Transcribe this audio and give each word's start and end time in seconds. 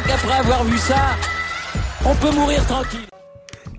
crois 0.00 0.16
qu'après 0.16 0.38
avoir 0.38 0.64
vu 0.64 0.78
ça, 0.78 1.16
on 2.06 2.14
peut 2.14 2.34
mourir 2.34 2.64
tranquille. 2.66 3.00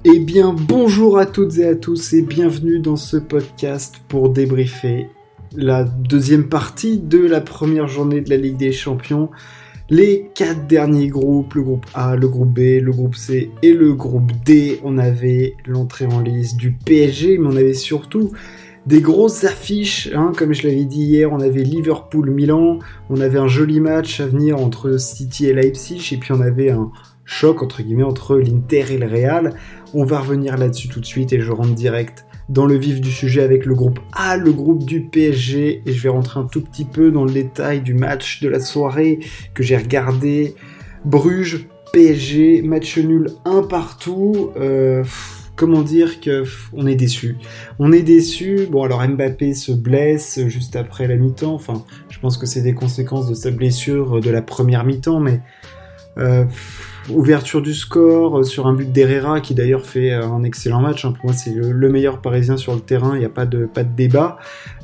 Eh 0.03 0.19
bien, 0.19 0.53
bonjour 0.53 1.17
à 1.17 1.25
toutes 1.25 1.57
et 1.57 1.65
à 1.65 1.75
tous 1.75 2.13
et 2.13 2.21
bienvenue 2.21 2.79
dans 2.79 2.95
ce 2.95 3.17
podcast 3.17 4.01
pour 4.07 4.29
débriefer 4.29 5.07
la 5.55 5.83
deuxième 5.83 6.49
partie 6.49 6.97
de 6.97 7.19
la 7.19 7.41
première 7.41 7.87
journée 7.87 8.21
de 8.21 8.29
la 8.29 8.37
Ligue 8.37 8.57
des 8.57 8.71
Champions. 8.71 9.29
Les 9.89 10.29
quatre 10.33 10.67
derniers 10.67 11.07
groupes, 11.07 11.53
le 11.55 11.63
groupe 11.63 11.85
A, 11.93 12.15
le 12.15 12.27
groupe 12.27 12.53
B, 12.53 12.81
le 12.81 12.91
groupe 12.91 13.15
C 13.15 13.51
et 13.61 13.73
le 13.73 13.93
groupe 13.93 14.31
D, 14.45 14.79
on 14.83 14.97
avait 14.97 15.55
l'entrée 15.65 16.05
en 16.05 16.19
liste 16.19 16.57
du 16.57 16.71
PSG, 16.71 17.37
mais 17.37 17.47
on 17.47 17.55
avait 17.55 17.73
surtout 17.73 18.31
des 18.87 19.01
grosses 19.01 19.43
affiches, 19.43 20.09
hein, 20.13 20.31
comme 20.35 20.53
je 20.53 20.67
l'avais 20.67 20.85
dit 20.85 21.03
hier, 21.03 21.31
on 21.31 21.39
avait 21.39 21.63
Liverpool-Milan, 21.63 22.79
on 23.09 23.21
avait 23.21 23.37
un 23.37 23.47
joli 23.47 23.79
match 23.79 24.19
à 24.19 24.25
venir 24.25 24.57
entre 24.57 24.99
City 24.99 25.47
et 25.47 25.53
Leipzig, 25.53 26.09
et 26.13 26.17
puis 26.17 26.31
on 26.31 26.41
avait 26.41 26.71
un 26.71 26.91
choc 27.25 27.61
entre 27.61 28.37
l'Inter 28.37 28.85
et 28.91 28.97
le 28.97 29.07
Real. 29.07 29.53
On 29.93 30.03
va 30.03 30.19
revenir 30.19 30.57
là-dessus 30.57 30.87
tout 30.87 30.99
de 30.99 31.05
suite 31.05 31.31
et 31.31 31.39
je 31.39 31.51
rentre 31.51 31.75
direct 31.75 32.25
dans 32.49 32.65
le 32.65 32.75
vif 32.75 32.99
du 32.99 33.11
sujet 33.11 33.43
avec 33.43 33.65
le 33.65 33.75
groupe 33.75 33.99
A, 34.13 34.35
le 34.35 34.51
groupe 34.51 34.83
du 34.83 35.03
PSG, 35.03 35.83
et 35.85 35.93
je 35.93 36.01
vais 36.01 36.09
rentrer 36.09 36.39
un 36.39 36.45
tout 36.45 36.61
petit 36.61 36.85
peu 36.85 37.11
dans 37.11 37.23
le 37.23 37.31
détail 37.31 37.81
du 37.81 37.93
match 37.93 38.41
de 38.41 38.49
la 38.49 38.59
soirée 38.59 39.19
que 39.53 39.63
j'ai 39.63 39.77
regardé. 39.77 40.55
Bruges, 41.05 41.67
PSG, 41.93 42.61
match 42.61 42.97
nul 42.97 43.27
un 43.45 43.63
partout. 43.63 44.51
Euh, 44.57 45.03
comment 45.55 45.81
dire 45.81 46.19
que 46.21 46.43
on 46.73 46.87
est 46.87 46.95
déçu. 46.95 47.37
On 47.79 47.91
est 47.91 48.01
déçu. 48.01 48.67
Bon 48.69 48.83
alors 48.83 49.07
Mbappé 49.07 49.53
se 49.53 49.71
blesse 49.71 50.39
juste 50.47 50.75
après 50.75 51.07
la 51.07 51.15
mi-temps. 51.15 51.53
Enfin, 51.53 51.83
je 52.09 52.19
pense 52.19 52.37
que 52.37 52.45
c'est 52.45 52.61
des 52.61 52.73
conséquences 52.73 53.27
de 53.27 53.33
sa 53.33 53.51
blessure 53.51 54.21
de 54.21 54.29
la 54.29 54.41
première 54.41 54.83
mi-temps, 54.83 55.19
mais 55.19 55.41
euh, 56.17 56.45
ouverture 57.09 57.61
du 57.61 57.73
score 57.73 58.45
sur 58.45 58.67
un 58.67 58.73
but 58.73 58.91
d'Herrera 58.91 59.41
qui 59.41 59.55
d'ailleurs 59.55 59.85
fait 59.85 60.11
un 60.13 60.43
excellent 60.43 60.81
match. 60.81 61.05
Hein. 61.05 61.13
Pour 61.13 61.25
moi, 61.25 61.33
c'est 61.33 61.53
le, 61.53 61.89
meilleur 61.89 62.21
parisien 62.21 62.57
sur 62.57 62.73
le 62.73 62.81
terrain. 62.81 63.15
Il 63.15 63.19
n'y 63.19 63.25
a 63.25 63.29
pas 63.29 63.45
de 63.45 63.65
pas 63.65 63.83
de 63.83 63.95
débat. 63.95 64.37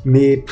Mais 0.06 0.44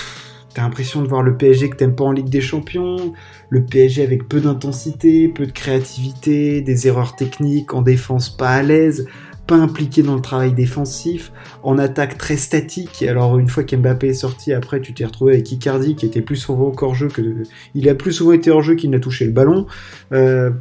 T'as 0.55 0.61
l'impression 0.61 1.01
de 1.01 1.09
voir 1.09 1.21
le 1.21 1.35
PSG 1.35 1.69
que 1.69 1.75
t'aimes 1.75 1.95
pas 1.95 2.05
en 2.05 2.13
Ligue 2.13 2.29
des 2.29 2.39
Champions, 2.39 3.13
le 3.49 3.65
PSG 3.65 4.01
avec 4.01 4.29
peu 4.29 4.39
d'intensité, 4.39 5.27
peu 5.27 5.45
de 5.45 5.51
créativité, 5.51 6.61
des 6.61 6.87
erreurs 6.87 7.17
techniques, 7.17 7.73
en 7.73 7.81
défense 7.81 8.29
pas 8.29 8.51
à 8.51 8.63
l'aise, 8.63 9.05
pas 9.47 9.55
impliqué 9.55 10.01
dans 10.01 10.15
le 10.15 10.21
travail 10.21 10.53
défensif, 10.53 11.31
en 11.63 11.77
attaque 11.77 12.17
très 12.17 12.37
statique. 12.37 13.03
Alors 13.03 13.37
une 13.37 13.47
fois 13.47 13.63
qu'Mbappé 13.63 14.09
est 14.09 14.13
sorti, 14.13 14.53
après 14.53 14.81
tu 14.81 14.93
t'es 14.93 15.05
retrouvé 15.05 15.33
avec 15.33 15.51
Icardi 15.51 15.95
qui 15.95 16.05
était 16.05 16.21
plus 16.21 16.35
souvent 16.35 16.71
au 16.79 16.93
jeu 16.93 17.07
que 17.07 17.43
il 17.73 17.89
a 17.89 17.95
plus 17.95 18.11
souvent 18.11 18.31
été 18.31 18.49
hors 18.51 18.61
jeu 18.61 18.75
qu'il 18.75 18.89
n'a 18.89 18.99
touché 18.99 19.25
le 19.25 19.31
ballon. 19.31 19.67
Euh, 20.11 20.51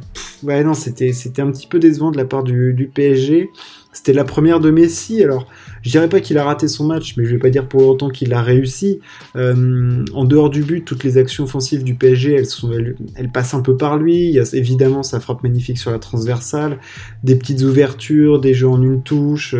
ouais 0.43 0.63
non 0.63 0.73
c'était 0.73 1.13
c'était 1.13 1.41
un 1.41 1.51
petit 1.51 1.67
peu 1.67 1.79
décevant 1.79 2.11
de 2.11 2.17
la 2.17 2.25
part 2.25 2.43
du, 2.43 2.73
du 2.73 2.87
PSG. 2.87 3.49
C'était 3.91 4.13
la 4.13 4.25
première 4.25 4.59
de 4.59 4.71
Messi. 4.71 5.23
Alors 5.23 5.47
je 5.85 5.91
dirais 5.91 6.09
pas 6.09 6.19
qu'il 6.19 6.39
a 6.39 6.43
raté 6.43 6.67
son 6.67 6.83
match, 6.83 7.15
mais 7.15 7.25
je 7.25 7.29
vais 7.29 7.37
pas 7.37 7.51
dire 7.51 7.67
pour 7.67 7.87
autant 7.87 8.09
qu'il 8.09 8.33
a 8.33 8.41
réussi. 8.41 9.01
Euh, 9.35 10.03
en 10.15 10.25
dehors 10.25 10.49
du 10.49 10.63
but, 10.63 10.83
toutes 10.83 11.03
les 11.03 11.19
actions 11.19 11.43
offensives 11.43 11.83
du 11.83 11.93
PSG, 11.93 12.33
elles, 12.33 12.47
sont, 12.47 12.71
elles, 12.71 13.31
passent 13.31 13.53
un 13.53 13.61
peu 13.61 13.77
par 13.77 13.97
lui. 13.97 14.25
Il 14.25 14.33
y 14.33 14.39
a 14.39 14.45
évidemment 14.53 15.03
sa 15.03 15.19
frappe 15.19 15.43
magnifique 15.43 15.77
sur 15.77 15.91
la 15.91 15.99
transversale, 15.99 16.79
des 17.23 17.35
petites 17.35 17.61
ouvertures, 17.61 18.41
des 18.41 18.55
jeux 18.55 18.67
en 18.67 18.81
une 18.81 19.03
touche. 19.03 19.55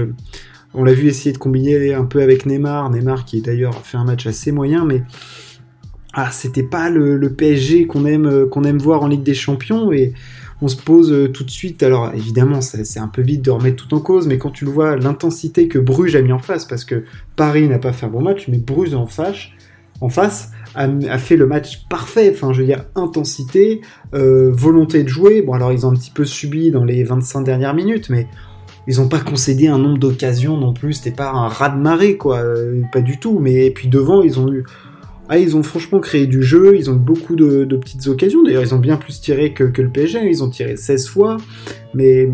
On 0.73 0.83
l'a 0.83 0.93
vu 0.93 1.07
essayer 1.09 1.31
de 1.31 1.37
combiner 1.37 1.93
un 1.93 2.05
peu 2.05 2.23
avec 2.23 2.47
Neymar. 2.47 2.89
Neymar 2.89 3.25
qui 3.25 3.41
d'ailleurs 3.41 3.85
fait 3.85 3.97
un 3.97 4.05
match 4.05 4.25
assez 4.25 4.51
moyen, 4.51 4.83
mais 4.83 5.03
ah, 6.13 6.31
c'était 6.31 6.63
pas 6.63 6.89
le, 6.89 7.17
le 7.17 7.33
PSG 7.33 7.85
qu'on 7.85 8.03
aime, 8.05 8.49
qu'on 8.49 8.63
aime 8.63 8.79
voir 8.79 9.03
en 9.03 9.07
Ligue 9.07 9.23
des 9.23 9.35
Champions. 9.35 9.91
On 10.61 10.67
se 10.67 10.77
pose 10.77 11.11
euh, 11.11 11.27
tout 11.27 11.43
de 11.43 11.51
suite, 11.51 11.83
alors 11.83 12.11
évidemment 12.13 12.61
c'est 12.61 12.99
un 12.99 13.07
peu 13.07 13.21
vite 13.21 13.43
de 13.43 13.51
remettre 13.51 13.87
tout 13.87 13.93
en 13.95 13.99
cause, 13.99 14.27
mais 14.27 14.37
quand 14.37 14.51
tu 14.51 14.65
le 14.65 14.71
vois, 14.71 14.95
l'intensité 14.95 15.67
que 15.67 15.79
Bruges 15.79 16.15
a 16.15 16.21
mis 16.21 16.31
en 16.31 16.39
face, 16.39 16.65
parce 16.65 16.85
que 16.85 17.03
Paris 17.35 17.67
n'a 17.67 17.79
pas 17.79 17.91
fait 17.91 18.05
un 18.05 18.09
bon 18.09 18.21
match, 18.21 18.47
mais 18.47 18.57
Bruges 18.57 18.93
en 18.93 19.07
face, 19.07 19.49
en 20.01 20.09
face 20.09 20.51
a, 20.75 21.17
fait 21.17 21.37
le 21.37 21.47
match 21.47 21.85
parfait, 21.89 22.31
enfin 22.33 22.53
je 22.53 22.61
veux 22.61 22.67
dire 22.67 22.85
intensité, 22.95 23.81
euh, 24.13 24.51
volonté 24.51 25.03
de 25.03 25.09
jouer, 25.09 25.41
bon 25.41 25.53
alors 25.53 25.71
ils 25.71 25.85
ont 25.85 25.91
un 25.91 25.95
petit 25.95 26.11
peu 26.11 26.25
subi 26.25 26.71
dans 26.71 26.83
les 26.83 27.03
25 27.03 27.41
dernières 27.41 27.73
minutes, 27.73 28.09
mais 28.09 28.27
ils 28.87 28.97
n'ont 28.97 29.07
pas 29.07 29.19
concédé 29.19 29.67
un 29.67 29.79
nombre 29.79 29.97
d'occasions 29.97 30.57
non 30.57 30.73
plus, 30.73 30.93
c'était 30.93 31.15
pas 31.15 31.31
un 31.31 31.47
raz 31.47 31.69
de 31.69 31.81
marée 31.81 32.17
quoi, 32.17 32.39
euh, 32.39 32.81
pas 32.91 33.01
du 33.01 33.19
tout, 33.19 33.39
mais 33.39 33.71
puis 33.71 33.87
devant 33.87 34.21
ils 34.21 34.39
ont 34.39 34.51
eu 34.51 34.63
ah, 35.27 35.39
ils 35.39 35.57
ont 35.57 35.63
franchement 35.63 35.99
créé 35.99 36.27
du 36.27 36.43
jeu, 36.43 36.75
ils 36.77 36.89
ont 36.89 36.95
beaucoup 36.95 37.35
de, 37.35 37.65
petites 37.75 38.07
occasions. 38.07 38.43
D'ailleurs, 38.43 38.63
ils 38.63 38.75
ont 38.75 38.79
bien 38.79 38.97
plus 38.97 39.19
tiré 39.21 39.53
que, 39.53 39.63
le 39.63 39.89
PSG, 39.89 40.19
ils 40.29 40.43
ont 40.43 40.49
tiré 40.49 40.77
16 40.77 41.07
fois, 41.07 41.37
mais 41.93 42.29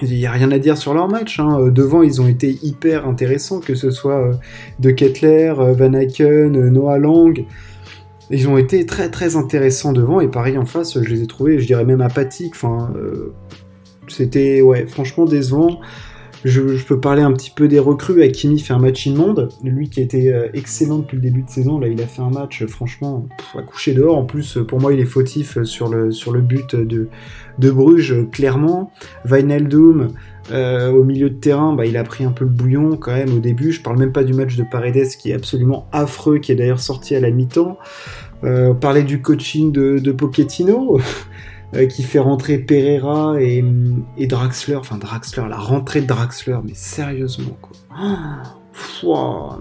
il 0.00 0.08
n'y 0.08 0.26
a 0.26 0.32
rien 0.32 0.50
à 0.50 0.58
dire 0.58 0.78
sur 0.78 0.94
leur 0.94 1.08
match. 1.08 1.38
Hein. 1.40 1.58
Euh, 1.60 1.70
devant, 1.70 2.02
ils 2.02 2.22
ont 2.22 2.28
été 2.28 2.58
hyper 2.62 3.06
intéressants, 3.06 3.60
que 3.60 3.74
ce 3.74 3.90
soit 3.90 4.28
euh, 4.28 4.34
De 4.78 4.90
Kettler, 4.90 5.52
euh, 5.58 5.74
Van 5.74 5.92
Aken, 5.92 6.68
Noah 6.68 6.98
Lang. 6.98 7.44
Ils 8.30 8.48
ont 8.48 8.56
été 8.56 8.86
très 8.86 9.10
très 9.10 9.36
intéressants 9.36 9.92
devant, 9.92 10.20
et 10.20 10.28
pareil 10.28 10.56
en 10.56 10.64
face, 10.64 10.98
je 11.00 11.08
les 11.08 11.22
ai 11.22 11.26
trouvés, 11.26 11.58
je 11.58 11.66
dirais 11.66 11.84
même 11.84 12.00
apathiques. 12.00 12.54
Enfin, 12.54 12.90
c'était 14.08 14.62
ouais, 14.62 14.86
franchement 14.86 15.26
décevant. 15.26 15.80
Je, 16.44 16.60
peux 16.84 17.00
parler 17.00 17.22
un 17.22 17.32
petit 17.32 17.50
peu 17.50 17.68
des 17.68 17.78
recrues. 17.78 18.22
Akimi 18.22 18.58
fait 18.58 18.74
un 18.74 18.78
match 18.78 19.06
immonde. 19.06 19.48
Lui 19.62 19.88
qui 19.88 20.00
était 20.00 20.32
euh, 20.32 20.48
excellent 20.52 20.98
depuis 20.98 21.16
le 21.16 21.22
début 21.22 21.42
de 21.42 21.48
saison, 21.48 21.78
là 21.78 21.88
il 21.88 22.00
a 22.02 22.06
fait 22.06 22.20
un 22.20 22.30
match 22.30 22.62
euh, 22.62 22.66
franchement 22.66 23.26
à 23.56 23.62
coucher 23.62 23.94
dehors. 23.94 24.18
En 24.18 24.24
plus, 24.24 24.58
pour 24.68 24.80
moi, 24.80 24.92
il 24.92 25.00
est 25.00 25.06
fautif 25.06 25.56
euh, 25.56 25.64
sur 25.64 25.88
le, 25.88 26.40
but 26.40 26.76
de, 26.76 27.08
Bruges, 27.58 28.28
clairement. 28.30 28.92
Wijnaldum, 29.24 30.08
au 30.52 31.04
milieu 31.04 31.30
de 31.30 31.36
terrain, 31.36 31.72
bah, 31.72 31.86
il 31.86 31.96
a 31.96 32.04
pris 32.04 32.24
un 32.24 32.32
peu 32.32 32.44
le 32.44 32.50
bouillon 32.50 32.96
quand 32.96 33.14
même 33.14 33.34
au 33.34 33.40
début. 33.40 33.72
Je 33.72 33.80
parle 33.80 33.98
même 33.98 34.12
pas 34.12 34.24
du 34.24 34.34
match 34.34 34.56
de 34.56 34.64
Paredes 34.70 35.08
qui 35.18 35.30
est 35.30 35.34
absolument 35.34 35.88
affreux, 35.92 36.38
qui 36.38 36.52
est 36.52 36.56
d'ailleurs 36.56 36.80
sorti 36.80 37.14
à 37.14 37.20
la 37.20 37.30
mi-temps. 37.30 37.78
Euh, 38.44 38.74
parler 38.74 39.04
du 39.04 39.22
coaching 39.22 39.72
de, 39.72 39.98
de 39.98 40.12
Pochettino. 40.12 41.00
Euh, 41.74 41.86
qui 41.86 42.02
fait 42.02 42.18
rentrer 42.18 42.58
Pereira 42.58 43.40
et, 43.40 43.64
Draxler. 44.26 44.76
Enfin, 44.76 44.96
Draxler, 44.96 45.44
la 45.48 45.56
rentrée 45.56 46.02
de 46.02 46.06
Draxler, 46.06 46.58
mais 46.64 46.74
sérieusement, 46.74 47.56
quoi. 47.60 47.76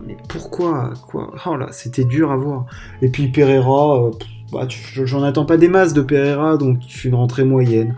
mais 0.05 0.17
pourquoi 0.27 0.93
quoi? 1.07 1.31
Oh 1.45 1.55
là, 1.55 1.67
c'était 1.71 2.03
dur 2.03 2.31
à 2.31 2.37
voir. 2.37 2.65
Et 3.01 3.09
puis 3.09 3.29
Pereira, 3.29 4.05
euh, 4.05 4.11
bah, 4.51 4.67
j'en 4.69 5.23
attends 5.23 5.45
pas 5.45 5.57
des 5.57 5.67
masses 5.67 5.93
de 5.93 6.01
Pereira, 6.01 6.57
donc 6.57 6.85
il 6.85 6.91
fait 6.91 7.09
une 7.09 7.15
rentrée 7.15 7.45
moyenne. 7.45 7.95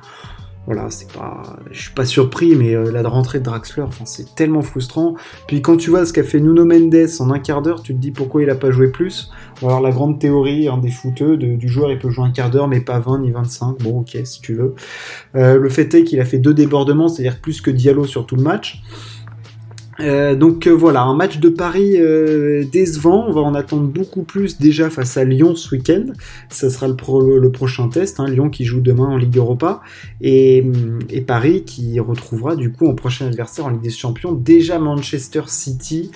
Voilà, 0.66 0.90
c'est 0.90 1.12
pas, 1.12 1.44
je 1.70 1.80
suis 1.80 1.94
pas 1.94 2.06
surpris, 2.06 2.56
mais 2.56 2.74
euh, 2.74 2.92
la 2.92 3.08
rentrée 3.08 3.40
de 3.40 3.44
Draxler, 3.44 3.84
enfin, 3.84 4.06
c'est 4.06 4.34
tellement 4.34 4.64
frustrant. 4.64 5.16
Puis 5.46 5.62
quand 5.62 5.78
tu 5.78 5.92
vois 5.92 6.06
ce 6.06 6.14
qu'a 6.14 6.24
fait 6.24 6.40
Nuno 6.40 6.66
Mendes 6.66 7.08
en 7.20 7.30
un 7.32 7.40
quart 7.40 7.62
d'heure, 7.62 7.84
tu 7.84 7.94
te 7.94 8.00
dis 8.00 8.12
pourquoi 8.12 8.42
il 8.42 8.50
a 8.50 8.56
pas 8.56 8.72
joué 8.72 8.88
plus. 8.88 9.30
Alors 9.62 9.80
la 9.82 9.92
grande 9.92 10.20
théorie 10.20 10.68
des 10.82 10.92
footeux, 10.92 11.38
du 11.38 11.68
joueur, 11.68 11.92
il 11.92 11.98
peut 11.98 12.10
jouer 12.10 12.26
un 12.26 12.32
quart 12.32 12.50
d'heure, 12.50 12.68
mais 12.68 12.82
pas 12.82 13.00
20 13.00 13.20
ni 13.20 13.32
25. 13.32 13.80
Bon, 13.80 14.00
ok, 14.00 14.18
si 14.24 14.42
tu 14.42 14.54
veux. 14.54 14.76
Euh, 15.36 15.58
le 15.58 15.70
fait 15.70 15.94
est 15.94 16.04
qu'il 16.04 16.20
a 16.20 16.26
fait 16.26 16.40
deux 16.40 16.54
débordements, 16.54 17.08
c'est-à-dire 17.08 17.40
plus 17.40 17.62
que 17.62 17.72
Diallo 17.72 18.06
sur 18.06 18.26
tout 18.26 18.36
le 18.36 18.44
match. 18.44 18.82
Euh, 20.02 20.36
donc 20.36 20.68
euh, 20.68 20.72
voilà, 20.72 21.04
un 21.04 21.16
match 21.16 21.40
de 21.40 21.48
Paris 21.48 21.98
décevant. 22.70 23.26
On 23.30 23.32
va 23.32 23.42
en 23.42 23.56
attendre 23.56 23.88
beaucoup 23.88 24.24
plus 24.24 24.60
déjà 24.60 24.90
face 24.90 25.16
à 25.16 25.24
Lyon 25.24 25.56
ce 25.56 25.74
week-end. 25.74 26.08
Ça 26.50 26.70
sera 26.70 26.88
le, 26.90 27.40
le 27.40 27.52
prochain 27.52 27.88
test. 27.88 28.20
Hein. 28.20 28.28
Lyon 28.28 28.50
qui 28.50 28.66
joue 28.66 28.82
demain 28.82 29.06
en 29.06 29.16
Ligue 29.16 29.38
Europa 29.38 29.82
et, 30.20 30.66
et, 31.10 31.22
Paris 31.22 31.64
qui 31.64 31.98
retrouvera 32.02 32.58
du 32.58 32.74
coup 32.74 32.88
en 32.88 32.94
prochain 32.94 33.28
adversaire 33.28 33.66
en 33.66 33.70
Ligue 33.70 33.82
des 33.82 33.90
Champions 33.90 34.34
déjà 34.34 34.80
Manchester 34.80 35.44
City 35.48 36.12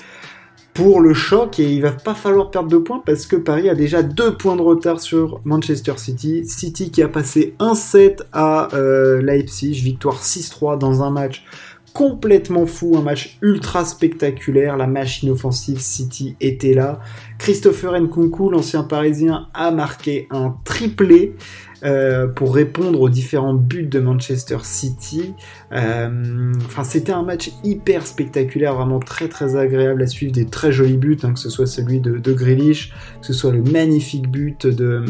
pour 0.73 1.01
le 1.01 1.13
choc 1.13 1.59
et 1.59 1.71
il 1.71 1.81
va 1.81 1.91
pas 1.91 2.13
falloir 2.13 2.51
perdre 2.51 2.69
de 2.69 2.77
points 2.77 3.01
parce 3.05 3.25
que 3.25 3.35
Paris 3.35 3.69
a 3.69 3.75
déjà 3.75 4.03
deux 4.03 4.35
points 4.35 4.55
de 4.55 4.61
retard 4.61 4.99
sur 4.99 5.41
Manchester 5.43 5.93
City. 5.97 6.45
City 6.45 6.91
qui 6.91 7.01
a 7.01 7.07
passé 7.07 7.55
1-7 7.59 8.19
à 8.31 8.69
Leipzig, 9.21 9.73
victoire 9.81 10.21
6-3 10.21 10.77
dans 10.77 11.03
un 11.03 11.11
match 11.11 11.43
complètement 11.93 12.65
fou, 12.65 12.95
un 12.97 13.01
match 13.01 13.37
ultra 13.41 13.85
spectaculaire, 13.85 14.77
la 14.77 14.87
machine 14.87 15.29
offensive 15.29 15.79
City 15.79 16.35
était 16.41 16.73
là. 16.73 16.99
Christopher 17.37 17.99
Nkunku, 17.99 18.49
l'ancien 18.49 18.83
parisien, 18.83 19.47
a 19.53 19.71
marqué 19.71 20.27
un 20.31 20.55
triplé 20.63 21.35
euh, 21.83 22.27
pour 22.27 22.53
répondre 22.53 22.99
aux 22.99 23.09
différents 23.09 23.53
buts 23.53 23.87
de 23.87 23.99
Manchester 23.99 24.57
City. 24.63 25.33
Euh, 25.71 26.51
c'était 26.83 27.13
un 27.13 27.23
match 27.23 27.51
hyper 27.63 28.05
spectaculaire, 28.05 28.75
vraiment 28.75 28.99
très 28.99 29.29
très 29.29 29.55
agréable 29.55 30.01
à 30.01 30.07
suivre, 30.07 30.33
des 30.33 30.45
très 30.45 30.73
jolis 30.73 30.97
buts, 30.97 31.17
hein, 31.23 31.33
que 31.33 31.39
ce 31.39 31.49
soit 31.49 31.67
celui 31.67 32.01
de, 32.01 32.17
de 32.17 32.33
que 32.33 32.75
ce 33.21 33.33
soit 33.33 33.51
le 33.51 33.61
magnifique 33.63 34.29
but 34.29 34.67
de, 34.67 35.05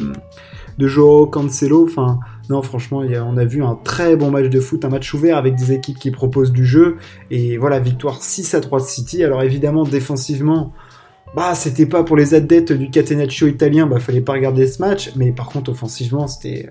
de 0.77 0.87
Joao 0.87 1.25
Cancelo, 1.25 1.85
enfin 1.85 2.19
non, 2.49 2.63
franchement, 2.63 3.03
on 3.03 3.37
a 3.37 3.45
vu 3.45 3.63
un 3.63 3.75
très 3.75 4.15
bon 4.15 4.31
match 4.31 4.49
de 4.49 4.59
foot, 4.59 4.83
un 4.83 4.89
match 4.89 5.13
ouvert 5.13 5.37
avec 5.37 5.55
des 5.55 5.71
équipes 5.71 5.99
qui 5.99 6.09
proposent 6.09 6.51
du 6.51 6.65
jeu. 6.65 6.97
Et 7.29 7.57
voilà, 7.57 7.79
victoire 7.79 8.23
6 8.23 8.55
à 8.55 8.59
3 8.59 8.79
de 8.79 8.85
City. 8.85 9.23
Alors 9.23 9.43
évidemment, 9.43 9.83
défensivement, 9.83 10.73
bah 11.35 11.53
c'était 11.53 11.85
pas 11.85 12.03
pour 12.03 12.17
les 12.17 12.33
adeptes 12.33 12.73
du 12.73 12.89
catenaccio 12.89 13.47
italien, 13.47 13.85
bah 13.85 13.99
fallait 13.99 14.21
pas 14.21 14.33
regarder 14.33 14.65
ce 14.65 14.81
match, 14.81 15.11
mais 15.15 15.31
par 15.31 15.49
contre 15.49 15.69
offensivement 15.69 16.27
c'était 16.27 16.69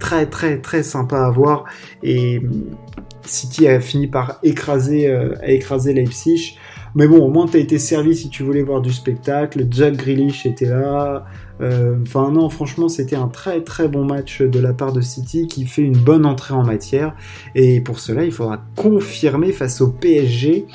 très 0.00 0.26
très 0.26 0.58
très 0.58 0.82
sympa 0.82 1.20
à 1.20 1.30
voir 1.30 1.64
et 2.02 2.40
City 3.24 3.68
a 3.68 3.80
fini 3.80 4.08
par 4.08 4.40
écraser 4.42 5.08
euh, 5.08 5.34
écraser 5.44 5.92
Leipzig. 5.92 6.58
Mais 6.94 7.06
bon, 7.06 7.18
au 7.18 7.30
moins 7.30 7.46
t'as 7.46 7.58
été 7.58 7.78
servi 7.78 8.16
si 8.16 8.28
tu 8.28 8.42
voulais 8.42 8.62
voir 8.62 8.80
du 8.80 8.92
spectacle. 8.92 9.66
Jack 9.70 9.96
Grealish 9.96 10.46
était 10.46 10.68
là. 10.68 11.26
Euh, 11.60 11.96
enfin 12.02 12.30
non, 12.30 12.48
franchement, 12.48 12.88
c'était 12.88 13.16
un 13.16 13.28
très 13.28 13.62
très 13.62 13.88
bon 13.88 14.04
match 14.04 14.42
de 14.42 14.60
la 14.60 14.72
part 14.72 14.92
de 14.92 15.00
City 15.00 15.46
qui 15.46 15.66
fait 15.66 15.82
une 15.82 15.96
bonne 15.96 16.26
entrée 16.26 16.54
en 16.54 16.64
matière. 16.64 17.14
Et 17.54 17.80
pour 17.80 17.98
cela, 17.98 18.24
il 18.24 18.32
faudra 18.32 18.62
confirmer 18.76 19.52
face 19.52 19.80
au 19.80 19.88
PSG 19.88 20.66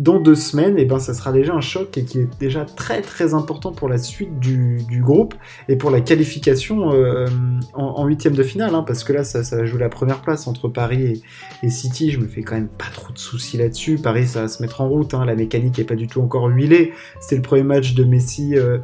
dans 0.00 0.18
deux 0.18 0.34
semaines, 0.34 0.78
et 0.78 0.82
eh 0.82 0.84
ben 0.86 0.98
ça 0.98 1.12
sera 1.12 1.30
déjà 1.30 1.52
un 1.52 1.60
choc 1.60 1.98
et 1.98 2.04
qui 2.04 2.20
est 2.20 2.28
déjà 2.40 2.64
très 2.64 3.02
très 3.02 3.34
important 3.34 3.70
pour 3.70 3.86
la 3.86 3.98
suite 3.98 4.40
du, 4.40 4.78
groupe 5.02 5.34
et 5.68 5.76
pour 5.76 5.90
la 5.90 6.00
qualification 6.00 6.92
euh, 6.94 7.26
en 7.74 8.06
huitième 8.06 8.34
de 8.34 8.42
finale, 8.42 8.74
hein, 8.74 8.82
parce 8.86 9.04
que 9.04 9.12
là 9.12 9.24
ça, 9.24 9.44
ça, 9.44 9.56
va 9.56 9.66
jouer 9.66 9.78
la 9.78 9.90
première 9.90 10.22
place 10.22 10.46
entre 10.46 10.68
Paris 10.68 11.22
et, 11.62 11.68
City. 11.68 12.10
Je 12.10 12.18
me 12.18 12.26
fais 12.26 12.40
quand 12.42 12.54
même 12.54 12.68
pas 12.68 12.88
trop 12.94 13.12
de 13.12 13.18
soucis 13.18 13.58
là-dessus. 13.58 13.98
Paris 14.02 14.26
ça 14.26 14.40
va 14.42 14.48
se 14.48 14.62
mettre 14.62 14.80
en 14.80 14.88
route, 14.88 15.12
hein. 15.12 15.26
la 15.26 15.34
mécanique 15.34 15.78
est 15.78 15.84
pas 15.84 15.96
du 15.96 16.06
tout 16.06 16.22
encore 16.22 16.46
huilée. 16.46 16.94
C'était 17.20 17.36
le 17.36 17.42
premier 17.42 17.62
match 17.62 17.92
de 17.92 18.04
Messi. 18.04 18.56
Euh, 18.56 18.78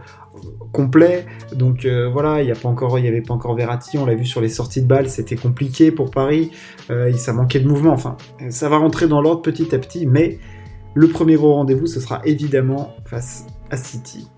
complet. 0.70 1.24
Donc 1.54 1.86
euh, 1.86 2.10
voilà, 2.12 2.42
il 2.42 2.44
n'y 2.44 2.52
a 2.52 2.54
pas 2.54 2.68
encore, 2.68 2.98
il 2.98 3.06
y 3.06 3.08
avait 3.08 3.22
pas 3.22 3.32
encore 3.32 3.56
Verratti. 3.56 3.96
On 3.96 4.04
l'a 4.04 4.14
vu 4.14 4.26
sur 4.26 4.42
les 4.42 4.50
sorties 4.50 4.82
de 4.82 4.86
balles, 4.86 5.08
c'était 5.08 5.34
compliqué 5.34 5.90
pour 5.90 6.10
Paris. 6.10 6.50
ça 7.16 7.32
manquait 7.32 7.60
de 7.60 7.66
mouvement. 7.66 7.92
Enfin, 7.92 8.18
ça 8.50 8.68
va 8.68 8.76
rentrer 8.76 9.08
dans 9.08 9.22
l'ordre 9.22 9.40
petit 9.40 9.74
à 9.74 9.78
petit, 9.78 10.04
mais 10.04 10.38
le 10.96 11.08
premier 11.08 11.34
gros 11.34 11.52
rendez-vous, 11.52 11.86
ce 11.86 12.00
sera 12.00 12.22
évidemment 12.24 12.96
face 13.04 13.44
à 13.70 13.76
City. 13.76 14.28